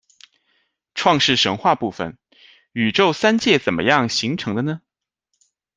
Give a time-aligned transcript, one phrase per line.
[0.95, 2.13] 创世神话部分，
[2.71, 4.81] 《宇宙三界怎么样形成的呢？